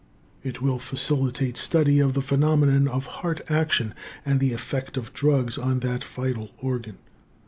It 0.41 0.63
will 0.63 0.79
facilitate 0.79 1.57
study 1.57 1.99
of 1.99 2.15
the 2.15 2.23
phenomena 2.23 2.89
of 2.91 3.05
heart 3.05 3.41
action 3.51 3.93
and 4.25 4.39
the 4.39 4.51
effect 4.51 4.97
of 4.97 5.13
drugs 5.13 5.59
on 5.59 5.81
that 5.81 6.03
vital 6.03 6.49
organ. 6.57 6.97